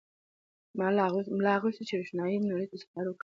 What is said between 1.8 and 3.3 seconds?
چې د روښنایۍ نړۍ ته سفر وکړي.